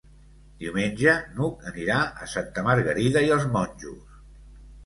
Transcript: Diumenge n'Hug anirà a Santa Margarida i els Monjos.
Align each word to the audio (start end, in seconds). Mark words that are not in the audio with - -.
Diumenge 0.63 1.13
n'Hug 1.35 1.67
anirà 1.73 1.99
a 2.27 2.31
Santa 2.33 2.65
Margarida 2.71 3.25
i 3.29 3.31
els 3.37 3.47
Monjos. 3.59 4.21